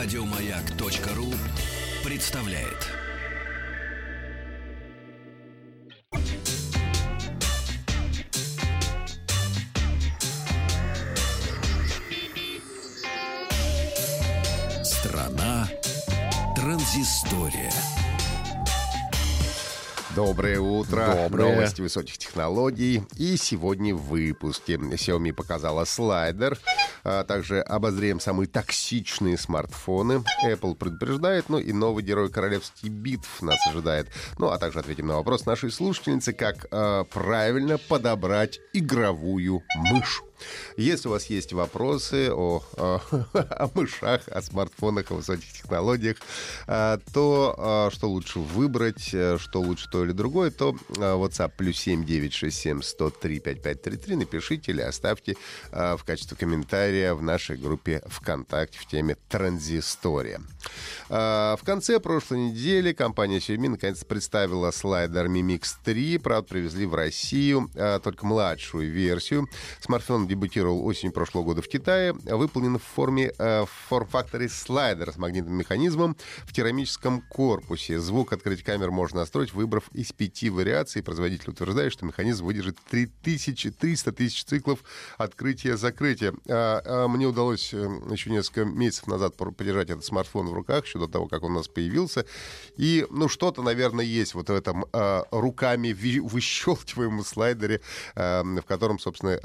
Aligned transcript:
Радиомаяк.ру 0.00 1.34
представляет. 2.04 2.86
Страна 14.84 15.68
транзистория. 16.54 17.72
Доброе 20.14 20.60
утро. 20.60 21.12
Доброе. 21.24 21.56
Новости 21.56 21.80
высоких 21.80 22.18
технологий. 22.18 23.02
И 23.16 23.36
сегодня 23.36 23.96
в 23.96 24.02
выпуске 24.02 24.74
Xiaomi 24.74 25.32
показала 25.32 25.84
слайдер. 25.84 26.56
А 27.04 27.24
также 27.24 27.60
обозреем 27.60 28.20
самые 28.20 28.48
токсичные 28.48 29.38
смартфоны. 29.38 30.24
Apple 30.44 30.74
предупреждает, 30.74 31.48
ну 31.48 31.58
и 31.58 31.72
новый 31.72 32.02
герой 32.02 32.30
королевских 32.30 32.90
битв 32.90 33.42
нас 33.42 33.58
ожидает. 33.66 34.08
Ну, 34.38 34.48
а 34.48 34.58
также 34.58 34.80
ответим 34.80 35.06
на 35.08 35.16
вопрос 35.16 35.46
нашей 35.46 35.70
слушательницы, 35.70 36.32
как 36.32 36.66
э, 36.70 37.04
правильно 37.12 37.78
подобрать 37.78 38.60
игровую 38.72 39.62
мышь. 39.76 40.22
Если 40.76 41.08
у 41.08 41.12
вас 41.12 41.26
есть 41.26 41.52
вопросы 41.52 42.30
о, 42.30 42.62
о, 42.76 43.00
о 43.32 43.70
мышах, 43.74 44.28
о 44.28 44.42
смартфонах, 44.42 45.10
о 45.10 45.14
высоких 45.14 45.52
технологиях, 45.52 46.16
а, 46.66 46.98
то 47.12 47.54
а, 47.58 47.90
что 47.92 48.08
лучше 48.08 48.38
выбрать, 48.38 49.10
э, 49.12 49.38
что 49.38 49.60
лучше 49.60 49.88
то 49.90 50.04
или 50.04 50.12
другое, 50.12 50.50
то 50.50 50.76
а, 50.98 51.16
WhatsApp 51.16 51.52
плюс 51.56 51.78
7967 51.78 52.82
103 52.82 53.40
5533 53.40 54.16
напишите 54.16 54.72
или 54.72 54.82
оставьте 54.82 55.36
в 55.70 56.00
качестве 56.04 56.36
комментария 56.36 57.14
в 57.14 57.22
нашей 57.22 57.56
группе 57.56 58.02
ВКонтакте 58.06 58.78
в 58.78 58.86
теме 58.86 59.16
«Транзистория». 59.28 60.40
В 61.08 61.60
конце 61.64 62.00
прошлой 62.00 62.50
недели 62.50 62.92
компания 62.92 63.38
Xiaomi 63.38 63.70
наконец 63.70 64.04
представила 64.04 64.70
слайдер 64.70 65.26
Mi 65.26 65.40
Mix 65.40 65.76
3. 65.84 66.18
Правда, 66.18 66.48
привезли 66.48 66.86
в 66.86 66.94
Россию 66.94 67.70
только 68.02 68.26
младшую 68.26 68.90
версию. 68.90 69.48
Смартфон 69.80 70.27
дебютировал 70.28 70.84
осенью 70.84 71.12
прошлого 71.12 71.44
года 71.44 71.62
в 71.62 71.68
Китае. 71.68 72.12
Выполнен 72.12 72.78
в 72.78 72.82
форме 72.82 73.32
э, 73.38 73.64
форм-факторе 73.88 74.48
слайдера 74.48 75.12
с 75.12 75.16
магнитным 75.16 75.54
механизмом 75.54 76.16
в 76.44 76.52
керамическом 76.52 77.22
корпусе. 77.22 77.98
Звук 77.98 78.32
открыть 78.32 78.62
камер 78.62 78.90
можно 78.90 79.20
настроить, 79.20 79.52
выбрав 79.52 79.88
из 79.92 80.12
пяти 80.12 80.50
вариаций. 80.50 81.02
Производитель 81.02 81.50
утверждает, 81.50 81.92
что 81.92 82.06
механизм 82.06 82.44
выдержит 82.44 82.78
3300 82.90 84.12
тысяч 84.12 84.44
циклов 84.44 84.80
открытия-закрытия. 85.16 86.34
А, 86.48 86.82
а, 86.84 87.08
Мне 87.08 87.26
удалось 87.26 87.72
э, 87.72 87.88
еще 88.10 88.30
несколько 88.30 88.64
месяцев 88.64 89.06
назад 89.06 89.36
подержать 89.36 89.90
этот 89.90 90.04
смартфон 90.04 90.48
в 90.48 90.52
руках, 90.52 90.84
еще 90.84 90.98
до 90.98 91.08
того, 91.08 91.26
как 91.26 91.42
он 91.42 91.52
у 91.52 91.54
нас 91.56 91.68
появился. 91.68 92.26
И, 92.76 93.06
ну, 93.10 93.28
что-то, 93.28 93.62
наверное, 93.62 94.04
есть 94.04 94.34
вот 94.34 94.48
в 94.48 94.52
этом 94.52 94.84
э, 94.92 95.22
руками 95.30 95.92
выщелкиваемом 95.92 97.24
слайдере, 97.24 97.80
э, 98.14 98.42
в 98.42 98.62
котором, 98.62 98.98
собственно, 98.98 99.38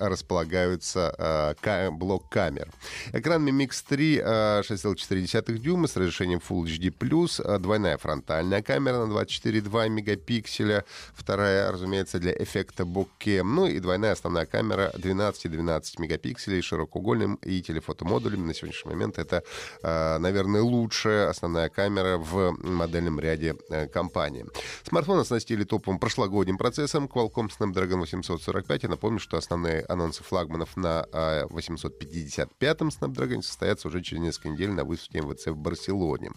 располагаются 0.74 1.56
э, 1.64 1.92
блок 1.92 2.30
камер. 2.30 2.70
Экран 3.14 3.48
Mi 3.48 3.52
Mix 3.52 3.84
3 3.88 4.22
э, 4.24 4.62
6,4 4.62 5.58
дюйма 5.58 5.88
с 5.88 5.96
разрешением 5.96 6.42
Full 6.48 6.66
HD+, 6.66 7.44
э, 7.44 7.60
двойная 7.60 7.98
фронтальная 7.98 8.62
камера 8.62 9.06
на 9.06 9.12
24,2 9.12 9.90
мегапикселя, 9.90 10.84
вторая, 11.14 11.72
разумеется, 11.72 12.20
для 12.20 12.32
эффекта 12.34 12.86
бокем, 12.86 13.56
ну 13.56 13.68
и 13.68 13.80
двойная 13.80 14.14
основная 14.14 14.46
камера 14.46 14.92
12-12 14.96 16.00
мегапикселей 16.00 16.62
широкоугольным 16.62 17.36
и 17.36 17.62
телефотомодулем. 17.62 18.48
На 18.48 18.54
сегодняшний 18.54 18.92
момент 18.92 19.18
это, 19.20 19.44
э, 19.84 20.18
наверное, 20.18 20.62
лучшая 20.62 21.30
основная 21.30 21.70
камера 21.70 22.18
в 22.18 22.58
модельном 22.64 23.20
ряде 23.20 23.56
э, 23.70 23.88
компании. 23.88 24.46
Смартфон 24.88 25.20
оснастили 25.20 25.64
топовым 25.64 26.00
прошлогодним 26.00 26.58
процессом 26.58 27.06
Qualcomm 27.06 27.50
Snapdragon 27.50 28.00
845. 28.00 28.84
Я 28.84 28.90
напомню, 28.90 29.20
что 29.20 29.38
основные 29.38 29.86
анонсы 29.88 30.24
флагманов 30.66 30.78
на 30.78 31.06
э, 31.12 31.46
855-м 31.46 32.90
Snapdragon 32.90 33.42
состоятся 33.42 33.88
уже 33.88 34.02
через 34.02 34.22
несколько 34.22 34.50
недель 34.50 34.72
на 34.72 34.84
выставке 34.84 35.22
МВЦ 35.22 35.48
в 35.48 35.58
Барселоне. 35.58 36.32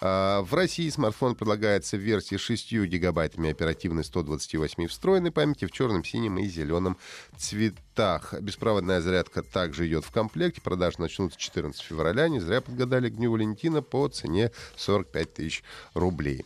А, 0.00 0.42
В 0.42 0.54
России 0.54 0.88
смартфон 0.88 1.34
предлагается 1.34 1.96
в 1.96 2.00
версии 2.00 2.36
с 2.36 2.40
6 2.40 2.72
гигабайтами 2.72 3.50
оперативной 3.50 4.04
128 4.04 4.86
встроенной 4.86 5.30
памяти 5.30 5.66
в 5.66 5.72
черном, 5.72 6.04
синем 6.04 6.38
и 6.38 6.46
зеленом 6.46 6.96
цветах. 7.36 8.34
Беспроводная 8.40 9.00
зарядка 9.00 9.42
также 9.42 9.86
идет 9.86 10.04
в 10.04 10.10
комплекте. 10.10 10.60
Продажи 10.60 10.96
начнутся 10.98 11.38
14 11.38 11.80
февраля. 11.80 12.28
Не 12.28 12.40
зря 12.40 12.60
подгадали 12.60 13.08
к 13.10 13.16
Дню 13.16 13.32
Валентина 13.32 13.82
по 13.82 14.08
цене 14.08 14.50
45 14.76 15.34
тысяч 15.34 15.64
рублей. 15.94 16.44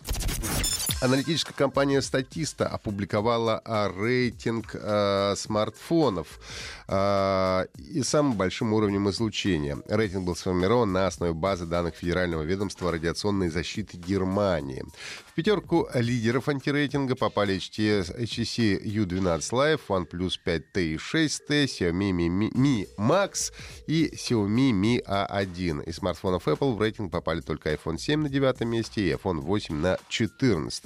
Аналитическая 1.02 1.52
компания 1.52 2.00
Статиста 2.00 2.66
опубликовала 2.66 3.60
а, 3.66 3.92
рейтинг 3.94 4.74
а, 4.74 5.34
смартфонов 5.36 6.40
а, 6.88 7.66
и 7.76 8.02
самым 8.02 8.32
большим 8.32 8.72
уровнем 8.72 9.10
излучения. 9.10 9.78
Рейтинг 9.88 10.24
был 10.24 10.34
сформирован 10.34 10.90
на 10.92 11.06
основе 11.06 11.34
базы 11.34 11.66
данных 11.66 11.96
Федерального 11.96 12.42
ведомства 12.42 12.90
радиационной 12.90 13.50
защиты 13.50 13.98
Германии. 13.98 14.84
В 15.26 15.34
пятерку 15.34 15.86
лидеров 15.92 16.48
антирейтинга 16.48 17.14
попали 17.14 17.58
HTC, 17.58 18.18
HTC 18.22 18.82
U12 18.82 19.38
Live, 19.52 19.80
OnePlus 19.88 20.38
5T 20.46 20.82
и 20.82 20.96
6T, 20.96 21.64
Xiaomi 21.64 22.10
Mi, 22.12 22.28
Mi, 22.28 22.50
Mi 22.52 22.88
Max 22.96 23.52
и 23.86 24.10
Xiaomi 24.14 24.72
Mi 24.72 25.04
A1. 25.04 25.84
Из 25.84 25.96
смартфонов 25.96 26.48
Apple 26.48 26.74
в 26.74 26.80
рейтинг 26.80 27.12
попали 27.12 27.42
только 27.42 27.74
iPhone 27.74 27.98
7 27.98 28.22
на 28.22 28.28
девятом 28.30 28.70
месте 28.70 29.02
и 29.02 29.12
iPhone 29.12 29.40
8 29.40 29.74
на 29.74 29.98
14. 30.08 30.85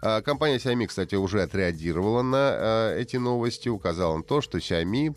А, 0.00 0.22
Компания 0.22 0.56
Xiaomi, 0.56 0.86
кстати, 0.86 1.14
уже 1.14 1.42
отреагировала 1.42 2.22
на 2.22 2.38
а, 2.38 2.96
эти 2.96 3.16
новости, 3.16 3.68
указала 3.68 4.16
на 4.16 4.22
то, 4.22 4.40
что 4.40 4.58
Xiaomi 4.58 5.14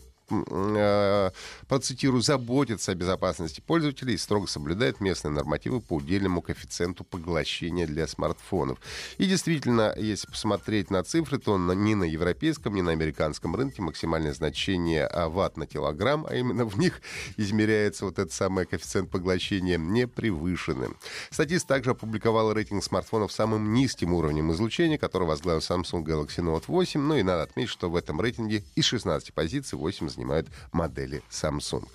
процитирую, 1.68 2.22
заботится 2.22 2.92
о 2.92 2.94
безопасности 2.94 3.60
пользователей 3.60 4.14
и 4.14 4.18
строго 4.18 4.46
соблюдает 4.46 5.00
местные 5.00 5.32
нормативы 5.32 5.80
по 5.80 5.94
удельному 5.94 6.42
коэффициенту 6.42 7.04
поглощения 7.04 7.86
для 7.86 8.06
смартфонов. 8.06 8.78
И 9.18 9.26
действительно, 9.26 9.94
если 9.96 10.26
посмотреть 10.26 10.90
на 10.90 11.02
цифры, 11.02 11.38
то 11.38 11.58
ни 11.58 11.94
на 11.94 12.04
европейском, 12.04 12.74
ни 12.74 12.80
на 12.80 12.92
американском 12.92 13.54
рынке 13.56 13.82
максимальное 13.82 14.32
значение 14.32 15.06
а, 15.06 15.28
ватт 15.28 15.56
на 15.56 15.66
килограмм, 15.66 16.26
а 16.28 16.34
именно 16.34 16.64
в 16.64 16.78
них 16.78 17.00
измеряется 17.36 18.04
вот 18.04 18.18
этот 18.18 18.32
самый 18.32 18.66
коэффициент 18.66 19.10
поглощения, 19.10 19.78
не 19.78 20.06
превышены. 20.06 20.88
Статист 21.30 21.66
также 21.66 21.90
опубликовал 21.90 22.52
рейтинг 22.52 22.84
смартфонов 22.84 23.32
самым 23.32 23.72
низким 23.72 24.14
уровнем 24.14 24.52
излучения, 24.52 24.98
который 24.98 25.26
возглавил 25.28 25.60
Samsung 25.60 26.04
Galaxy 26.04 26.38
Note 26.38 26.64
8. 26.66 27.00
Ну 27.00 27.16
и 27.16 27.22
надо 27.22 27.42
отметить, 27.42 27.70
что 27.70 27.90
в 27.90 27.96
этом 27.96 28.20
рейтинге 28.20 28.64
из 28.74 28.84
16 28.84 29.32
позиций 29.32 29.78
8 29.78 30.08
занимают 30.22 30.48
модели 30.72 31.22
Samsung. 31.30 31.88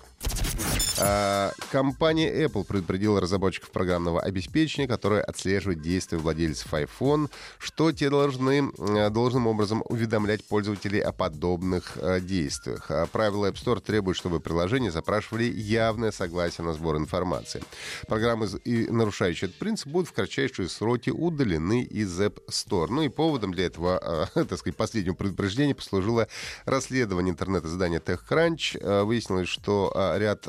А, 1.00 1.52
Компания 1.70 2.44
Apple 2.44 2.64
предупредила 2.64 3.20
разработчиков 3.20 3.70
программного 3.70 4.22
обеспечения, 4.22 4.88
которое 4.88 5.22
отслеживает 5.22 5.82
действия 5.82 6.16
владельцев 6.16 6.72
iPhone, 6.72 7.30
что 7.58 7.92
те 7.92 8.08
должны 8.08 8.70
э, 8.78 9.10
должным 9.10 9.46
образом 9.48 9.82
уведомлять 9.86 10.42
пользователей 10.44 11.00
о 11.00 11.12
подобных 11.12 11.98
э, 11.98 12.20
действиях. 12.20 12.90
А 12.90 13.06
Правила 13.06 13.50
App 13.50 13.56
Store 13.62 13.82
требуют, 13.82 14.16
чтобы 14.16 14.40
приложения 14.40 14.90
запрашивали 14.90 15.44
явное 15.44 16.10
согласие 16.10 16.64
на 16.64 16.72
сбор 16.72 16.96
информации. 16.96 17.62
Программы, 18.06 18.48
нарушающие 18.64 19.48
этот 19.48 19.58
принцип, 19.58 19.88
будут 19.88 20.08
в 20.08 20.14
кратчайшие 20.14 20.70
сроки 20.70 21.10
удалены 21.10 21.82
из 21.82 22.18
App 22.18 22.38
Store. 22.48 22.86
Ну 22.88 23.02
и 23.02 23.08
поводом 23.08 23.52
для 23.52 23.66
этого, 23.66 24.26
э, 24.34 24.44
так 24.46 24.58
сказать, 24.58 24.76
последнего 24.76 25.14
предупреждения 25.14 25.74
послужило 25.74 26.28
расследование 26.64 27.32
интернет-издания 27.32 28.00
TechCrunch. 28.00 29.04
Выяснилось, 29.04 29.48
что 29.48 29.92
ряд 30.16 30.48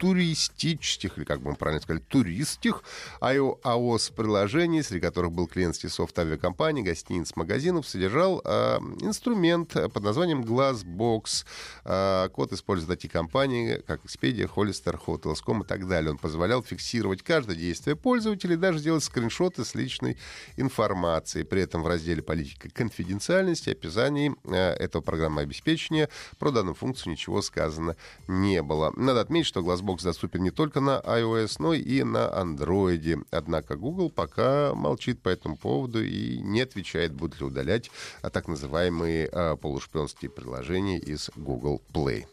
туристических, 0.00 1.18
или 1.18 1.24
как 1.24 1.42
бы 1.42 1.50
мы 1.50 1.56
правильно 1.56 1.82
сказали, 1.82 2.02
туристских 2.08 2.82
iOS-приложений, 3.20 4.82
среди 4.82 5.00
которых 5.00 5.30
был 5.30 5.46
клиентский 5.46 5.90
софт 5.90 6.18
авиакомпаний, 6.18 6.82
гостиниц, 6.82 7.36
магазинов, 7.36 7.86
содержал 7.86 8.40
э, 8.42 8.78
инструмент 9.00 9.74
под 9.74 10.02
названием 10.02 10.40
Glassbox. 10.40 11.44
Э, 11.84 12.30
код 12.32 12.52
используют 12.54 12.88
такие 12.88 13.10
компании, 13.10 13.82
как 13.86 14.00
Expedia, 14.06 14.50
Hollister, 14.50 14.98
Hotels.com 15.06 15.64
и 15.64 15.66
так 15.66 15.86
далее. 15.86 16.12
Он 16.12 16.18
позволял 16.18 16.62
фиксировать 16.62 17.22
каждое 17.22 17.56
действие 17.56 17.94
пользователя 17.94 18.54
и 18.54 18.56
даже 18.56 18.80
делать 18.80 19.04
скриншоты 19.04 19.66
с 19.66 19.74
личной 19.74 20.16
информацией. 20.56 21.44
При 21.44 21.60
этом 21.60 21.82
в 21.82 21.86
разделе 21.86 22.22
«Политика 22.22 22.70
конфиденциальности» 22.70 23.68
описании 23.68 24.34
этого 24.50 25.02
программного 25.02 25.42
обеспечения 25.42 26.08
про 26.38 26.52
данную 26.52 26.74
функцию 26.74 27.12
ничего 27.12 27.42
сказано 27.42 27.96
не 28.28 28.62
было. 28.62 28.94
Надо 28.96 29.20
отметить, 29.20 29.48
что 29.48 29.60
Glassbox 29.60 29.89
доступен 29.98 30.42
не 30.42 30.50
только 30.50 30.80
на 30.80 31.00
iOS, 31.00 31.56
но 31.58 31.74
и 31.74 32.02
на 32.02 32.28
Android. 32.28 33.24
Однако 33.30 33.76
Google 33.76 34.10
пока 34.10 34.74
молчит 34.74 35.22
по 35.22 35.28
этому 35.28 35.56
поводу 35.56 36.02
и 36.02 36.38
не 36.38 36.60
отвечает, 36.60 37.12
будут 37.12 37.40
ли 37.40 37.46
удалять 37.46 37.90
а, 38.22 38.30
так 38.30 38.48
называемые 38.48 39.28
а, 39.32 39.56
полушпионские 39.56 40.30
приложения 40.30 40.98
из 40.98 41.30
Google 41.36 41.82
Play. 41.92 42.26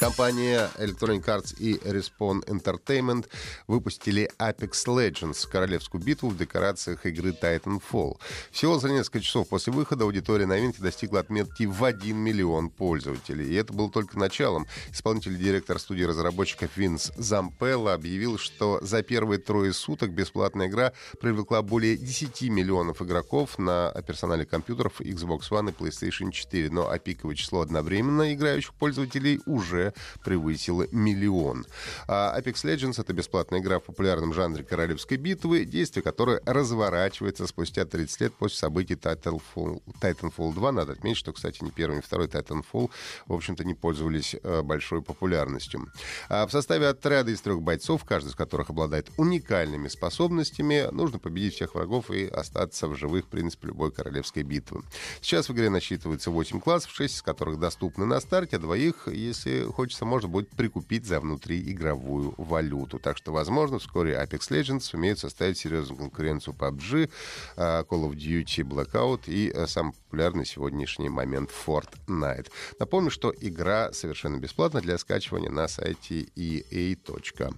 Компания 0.00 0.68
Electronic 0.76 1.24
Arts 1.24 1.56
и 1.56 1.76
Respawn 1.76 2.44
Entertainment 2.46 3.28
выпустили 3.68 4.28
Apex 4.38 4.86
Legends— 4.86 5.48
королевскую 5.50 6.02
битву 6.02 6.30
в 6.30 6.36
декорациях 6.36 7.06
игры 7.06 7.30
Titanfall. 7.30 8.18
Всего 8.50 8.78
за 8.78 8.88
несколько 8.90 9.20
часов 9.20 9.48
после 9.48 9.72
выхода 9.72 10.04
аудитория 10.04 10.46
новинки 10.46 10.80
достигла 10.80 11.20
отметки 11.20 11.64
в 11.64 11.84
1 11.84 12.16
миллион 12.16 12.70
пользователей. 12.70 13.48
И 13.48 13.54
это 13.54 13.72
было 13.72 13.88
только 13.88 14.18
началом. 14.18 14.66
Исполнительный 14.90 15.38
директор 15.38 15.78
студии 15.78 16.04
разработчиков 16.04 16.76
Винс 16.76 17.12
Зампелла 17.16 17.94
объявил, 17.94 18.36
что 18.36 18.80
за 18.82 19.02
первые 19.02 19.38
трое 19.38 19.72
суток 19.72 20.10
бесплатная 20.10 20.66
игра 20.66 20.92
привлекла 21.20 21.62
более 21.62 21.96
10 21.96 22.42
миллионов 22.50 23.00
игроков 23.00 23.58
на 23.58 23.92
персонале 24.06 24.44
компьютеров 24.44 25.00
Xbox 25.00 25.50
One 25.50 25.70
и 25.70 25.72
PlayStation 25.72 26.32
4. 26.32 26.70
Но 26.70 26.90
а 26.90 26.98
пиковое 26.98 27.36
число 27.36 27.60
одновременно 27.60 28.34
играющих 28.34 28.74
пользователей 28.74 29.40
уже 29.46 29.83
превысила 30.24 30.86
миллион. 30.90 31.66
А 32.08 32.38
Apex 32.38 32.64
Legends— 32.64 32.94
это 33.00 33.12
бесплатная 33.12 33.60
игра 33.60 33.78
в 33.78 33.84
популярном 33.84 34.32
жанре 34.32 34.64
королевской 34.64 35.16
битвы, 35.16 35.64
действие 35.64 36.02
которой 36.02 36.40
разворачивается 36.46 37.46
спустя 37.46 37.84
30 37.84 38.20
лет 38.20 38.34
после 38.34 38.58
событий 38.58 38.94
Titanfall, 38.94 39.82
Titanfall 40.00 40.54
2. 40.54 40.72
Надо 40.72 40.92
отметить, 40.92 41.18
что, 41.18 41.32
кстати, 41.32 41.62
ни 41.62 41.70
первый, 41.70 41.96
ни 41.96 42.00
второй 42.00 42.26
Titanfall, 42.26 42.90
в 43.26 43.32
общем-то, 43.32 43.64
не 43.64 43.74
пользовались 43.74 44.36
э, 44.42 44.62
большой 44.62 45.02
популярностью. 45.02 45.88
А 46.28 46.46
в 46.46 46.50
составе 46.50 46.88
отряда 46.88 47.30
из 47.30 47.40
трех 47.40 47.62
бойцов, 47.62 48.04
каждый 48.04 48.28
из 48.28 48.34
которых 48.34 48.70
обладает 48.70 49.10
уникальными 49.16 49.88
способностями, 49.88 50.88
нужно 50.92 51.18
победить 51.18 51.54
всех 51.54 51.74
врагов 51.74 52.10
и 52.10 52.26
остаться 52.26 52.88
в 52.88 52.96
живых, 52.96 53.26
в 53.26 53.28
принципе, 53.28 53.68
любой 53.68 53.92
королевской 53.92 54.42
битвы. 54.42 54.82
Сейчас 55.20 55.48
в 55.48 55.52
игре 55.52 55.70
насчитывается 55.70 56.30
8 56.30 56.60
классов, 56.60 56.92
6 56.92 57.16
из 57.16 57.22
которых 57.22 57.58
доступны 57.58 58.06
на 58.06 58.20
старте, 58.20 58.56
а 58.56 58.58
двоих, 58.58 59.08
если 59.08 59.66
хочется, 59.74 60.04
можно 60.04 60.28
будет 60.28 60.48
прикупить 60.50 61.04
за 61.04 61.20
внутриигровую 61.20 62.34
валюту. 62.38 62.98
Так 62.98 63.18
что, 63.18 63.32
возможно, 63.32 63.78
вскоре 63.78 64.14
Apex 64.14 64.50
Legends 64.50 64.80
сумеет 64.80 65.18
составить 65.18 65.58
серьезную 65.58 65.98
конкуренцию 65.98 66.54
PUBG, 66.54 67.10
а, 67.56 67.82
Call 67.84 68.08
of 68.08 68.14
Duty 68.14 68.62
Blackout 68.62 69.22
и 69.26 69.50
а, 69.50 69.66
самый 69.66 69.92
популярный 69.92 70.46
сегодняшний 70.46 71.08
момент 71.08 71.50
Fortnite. 71.50 72.50
Напомню, 72.78 73.10
что 73.10 73.34
игра 73.40 73.92
совершенно 73.92 74.36
бесплатна 74.36 74.80
для 74.80 74.96
скачивания 74.96 75.50
на 75.50 75.66
сайте 75.66 76.28
ea.com. 76.36 77.56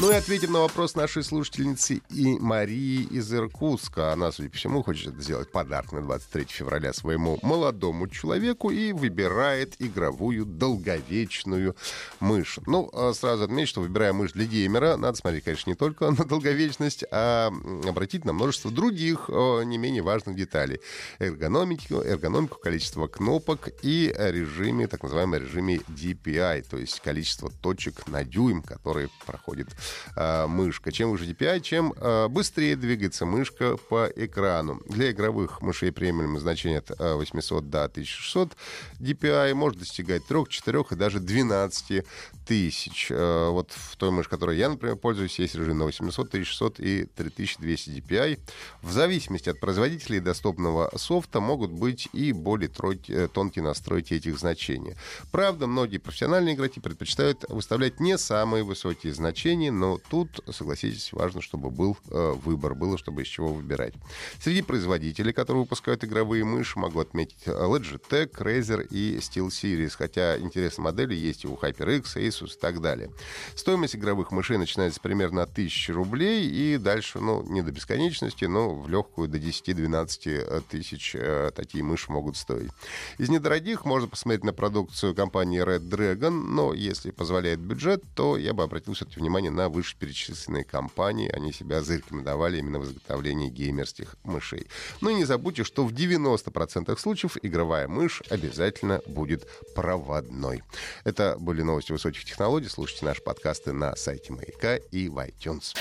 Ну 0.00 0.10
и 0.10 0.14
ответим 0.14 0.52
на 0.52 0.60
вопрос 0.60 0.96
нашей 0.96 1.22
слушательницы 1.22 2.02
и 2.10 2.38
Марии 2.38 3.04
из 3.04 3.32
Иркутска. 3.32 4.12
Она, 4.12 4.32
судя 4.32 4.50
по 4.50 4.56
всему, 4.56 4.82
хочет 4.82 5.14
сделать 5.22 5.52
подарок 5.52 5.92
на 5.92 6.02
23 6.02 6.46
февраля 6.48 6.92
своему 6.92 7.38
молодому 7.42 8.08
человеку 8.08 8.70
и 8.70 8.92
выбирает 8.92 9.76
игровую 9.78 10.44
долговечную 10.44 11.03
долговечную 11.04 11.76
мышь. 12.20 12.58
Ну, 12.66 12.90
а 12.92 13.12
сразу 13.12 13.44
отмечу, 13.44 13.70
что 13.70 13.80
выбирая 13.80 14.12
мышь 14.12 14.32
для 14.32 14.46
геймера, 14.46 14.96
надо 14.96 15.16
смотреть, 15.16 15.44
конечно, 15.44 15.70
не 15.70 15.76
только 15.76 16.10
на 16.10 16.24
долговечность, 16.24 17.04
а 17.10 17.52
обратить 17.86 18.24
на 18.24 18.32
множество 18.32 18.70
других 18.70 19.28
не 19.28 19.78
менее 19.78 20.02
важных 20.02 20.36
деталей. 20.36 20.80
Эргономику, 21.18 21.96
эргономику, 21.96 22.58
количество 22.58 23.06
кнопок 23.06 23.68
и 23.82 24.14
режиме, 24.16 24.86
так 24.86 25.02
называемом 25.02 25.40
режиме 25.40 25.76
DPI, 25.88 26.66
то 26.68 26.76
есть 26.76 27.00
количество 27.00 27.50
точек 27.62 28.06
на 28.08 28.24
дюйм, 28.24 28.62
которые 28.62 29.08
проходит 29.26 29.68
э, 30.16 30.46
мышка. 30.46 30.92
Чем 30.92 31.10
выше 31.10 31.24
DPI, 31.24 31.60
чем 31.60 31.92
э, 31.96 32.28
быстрее 32.28 32.76
двигается 32.76 33.26
мышка 33.26 33.76
по 33.76 34.06
экрану. 34.14 34.80
Для 34.88 35.10
игровых 35.10 35.60
мышей 35.62 35.92
премиум 35.92 36.38
значение 36.38 36.78
от 36.78 36.98
800 36.98 37.70
до 37.70 37.84
1600 37.84 38.56
DPI 39.00 39.54
может 39.54 39.78
достигать 39.78 40.26
3, 40.26 40.44
4 40.48 40.84
и 40.90 40.93
даже 40.94 41.20
12 41.20 42.04
тысяч. 42.44 43.08
Э, 43.10 43.48
вот 43.50 43.72
в 43.72 43.96
той 43.96 44.10
мышь, 44.10 44.28
которой 44.28 44.56
я, 44.58 44.68
например, 44.68 44.96
пользуюсь, 44.96 45.38
есть 45.38 45.54
режим 45.54 45.78
на 45.78 45.84
800, 45.84 46.28
1600 46.28 46.80
и 46.80 47.04
3200 47.06 47.90
DPI. 47.90 48.38
В 48.82 48.92
зависимости 48.92 49.48
от 49.48 49.60
производителей 49.60 50.20
доступного 50.20 50.90
софта 50.96 51.40
могут 51.40 51.70
быть 51.70 52.08
и 52.12 52.32
более 52.32 52.70
э, 53.08 53.28
тонкие 53.32 53.64
настройки 53.64 54.14
этих 54.14 54.38
значений. 54.38 54.94
Правда, 55.30 55.66
многие 55.66 55.98
профессиональные 55.98 56.54
игроки 56.54 56.80
предпочитают 56.80 57.44
выставлять 57.48 58.00
не 58.00 58.18
самые 58.18 58.64
высокие 58.64 59.14
значения, 59.14 59.70
но 59.70 59.98
тут, 60.10 60.40
согласитесь, 60.50 61.12
важно, 61.12 61.40
чтобы 61.40 61.70
был 61.70 61.96
э, 62.10 62.32
выбор, 62.44 62.74
было, 62.74 62.98
чтобы 62.98 63.22
из 63.22 63.28
чего 63.28 63.52
выбирать. 63.52 63.94
Среди 64.40 64.62
производителей, 64.62 65.32
которые 65.32 65.62
выпускают 65.62 66.04
игровые 66.04 66.44
мыши, 66.44 66.78
могу 66.78 67.00
отметить 67.00 67.46
Logitech, 67.46 68.32
Razer 68.32 68.86
и 68.86 69.16
SteelSeries, 69.18 69.94
хотя 69.96 70.38
интересные 70.38 70.83
модели 70.84 71.14
есть 71.14 71.44
и 71.44 71.48
у 71.48 71.54
HyperX, 71.56 72.16
Asus 72.16 72.54
и 72.54 72.60
так 72.60 72.80
далее. 72.80 73.10
Стоимость 73.54 73.96
игровых 73.96 74.30
мышей 74.30 74.58
начинается 74.58 75.00
примерно 75.00 75.42
от 75.42 75.50
1000 75.50 75.92
рублей 75.92 76.48
и 76.48 76.78
дальше, 76.78 77.18
ну, 77.20 77.42
не 77.42 77.62
до 77.62 77.72
бесконечности, 77.72 78.44
но 78.44 78.74
в 78.74 78.88
легкую 78.88 79.28
до 79.28 79.38
10-12 79.38 80.18
э, 80.26 80.60
тысяч 80.68 81.14
э, 81.14 81.50
такие 81.54 81.82
мыши 81.82 82.12
могут 82.12 82.36
стоить. 82.36 82.70
Из 83.18 83.28
недорогих 83.28 83.84
можно 83.84 84.08
посмотреть 84.08 84.44
на 84.44 84.52
продукцию 84.52 85.14
компании 85.14 85.62
Red 85.62 85.88
Dragon, 85.88 86.30
но 86.30 86.74
если 86.74 87.10
позволяет 87.10 87.60
бюджет, 87.60 88.02
то 88.14 88.36
я 88.36 88.52
бы 88.52 88.62
обратил 88.62 88.94
все-таки 88.94 89.20
внимание 89.20 89.50
на 89.50 89.68
вышеперечисленные 89.68 90.64
компании. 90.64 91.30
Они 91.30 91.52
себя 91.52 91.82
зарекомендовали 91.82 92.58
именно 92.58 92.78
в 92.78 92.84
изготовлении 92.84 93.48
геймерских 93.48 94.16
мышей. 94.24 94.66
Ну 95.00 95.10
и 95.10 95.14
не 95.14 95.24
забудьте, 95.24 95.64
что 95.64 95.84
в 95.84 95.92
90% 95.92 96.96
случаев 96.98 97.36
игровая 97.42 97.88
мышь 97.88 98.22
обязательно 98.30 99.00
будет 99.06 99.48
проводной. 99.74 100.62
Это 101.04 101.36
были 101.38 101.62
новости 101.62 101.92
высоких 101.92 102.24
технологий. 102.24 102.68
Слушайте 102.68 103.04
наши 103.04 103.22
подкасты 103.22 103.72
на 103.72 103.96
сайте 103.96 104.32
Маяка 104.32 104.76
и 104.76 105.08
в 105.08 105.18
iTunes. 105.18 105.74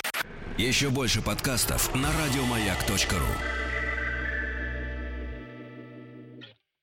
Еще 0.58 0.90
больше 0.90 1.22
подкастов 1.22 1.94
на 1.96 2.10
радиомаяк.ру 2.12 3.63